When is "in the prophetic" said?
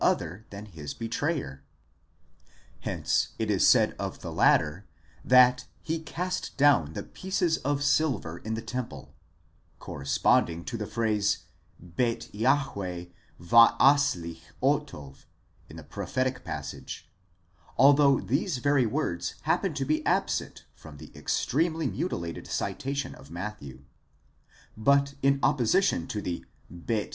15.69-16.43